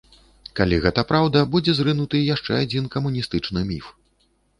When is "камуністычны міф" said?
2.97-3.93